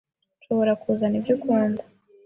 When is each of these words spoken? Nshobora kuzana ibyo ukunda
Nshobora 0.39 0.71
kuzana 0.81 1.15
ibyo 1.19 1.33
ukunda 1.37 1.83